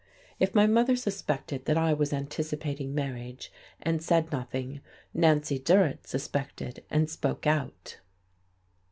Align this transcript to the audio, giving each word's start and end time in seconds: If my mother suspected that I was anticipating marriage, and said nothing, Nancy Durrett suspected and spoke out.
If 0.39 0.55
my 0.55 0.65
mother 0.65 0.95
suspected 0.95 1.65
that 1.65 1.77
I 1.77 1.93
was 1.93 2.11
anticipating 2.11 2.95
marriage, 2.95 3.51
and 3.79 4.01
said 4.01 4.31
nothing, 4.31 4.81
Nancy 5.13 5.59
Durrett 5.59 6.07
suspected 6.07 6.83
and 6.89 7.07
spoke 7.07 7.45
out. 7.45 7.99